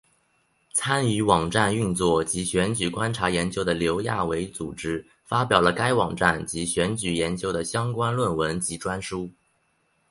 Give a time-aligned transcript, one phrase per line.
[0.73, 9.29] 参与网站运作及选举观察研究的刘亚伟组织发表了该网站及选举研究的相关论文及专书。